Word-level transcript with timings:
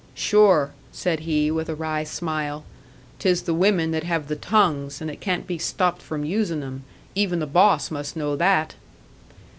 "Sure," 0.15 0.71
said 0.91 1.19
he, 1.19 1.51
with 1.51 1.69
a 1.69 1.75
wry 1.75 2.03
smile, 2.03 2.63
"'tis 3.19 3.43
the 3.43 3.53
women 3.53 3.91
that 3.91 4.01
have 4.03 4.29
the 4.29 4.35
tongues, 4.35 4.99
and 4.99 5.11
that 5.11 5.21
can't 5.21 5.45
he 5.47 5.59
stopped 5.59 6.01
from 6.01 6.25
usin' 6.25 6.59
them. 6.59 6.83
Even 7.13 7.37
the 7.37 7.45
boss 7.45 7.91
must 7.91 8.15
know 8.17 8.35
that." 8.35 8.73